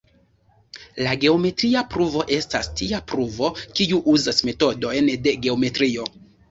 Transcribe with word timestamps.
La 1.07 1.11
geometria 1.23 1.83
pruvo 1.93 2.25
estas 2.39 2.71
tia 2.81 3.03
pruvo, 3.15 3.53
kiu 3.77 4.03
uzas 4.17 4.45
metodojn 4.51 5.17
de 5.29 5.41
geometrio. 5.47 6.15